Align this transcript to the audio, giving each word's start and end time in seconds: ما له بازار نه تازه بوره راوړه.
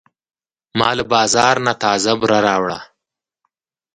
ما 0.77 0.89
له 0.97 1.03
بازار 1.13 1.55
نه 1.65 1.73
تازه 1.83 2.11
بوره 2.19 2.39
راوړه. 2.47 2.79